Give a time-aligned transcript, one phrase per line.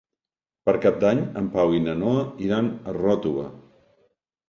[0.69, 3.49] Per Cap d'Any en Pau i na Noa iran a Ròtova.